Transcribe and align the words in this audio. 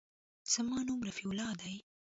زما 0.53 0.77
نوم 0.87 0.99
رفيع 1.07 1.27
الله 1.31 1.49
دى. 1.61 1.75